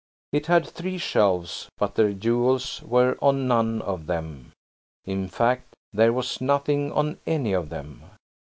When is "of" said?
3.83-4.07, 7.53-7.69